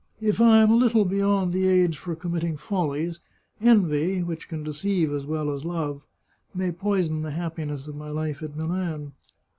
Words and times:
"If 0.19 0.41
I 0.41 0.63
am 0.63 0.71
a 0.71 0.75
little 0.75 1.05
beyond 1.05 1.53
the 1.53 1.67
age 1.67 1.95
for 1.95 2.15
committing 2.15 2.57
follies, 2.57 3.19
envy— 3.61 4.23
which 4.23 4.49
can 4.49 4.63
deceive 4.63 5.13
as 5.13 5.27
well 5.27 5.51
as 5.53 5.63
love— 5.63 6.01
may 6.55 6.71
poison 6.71 7.21
the 7.21 7.29
happiness 7.29 7.85
of 7.85 7.95
my 7.95 8.09
life 8.09 8.41
at 8.41 8.55
Milan. 8.55 9.11